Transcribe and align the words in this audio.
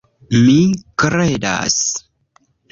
Mi 0.45 0.55
kredas! 1.05 1.79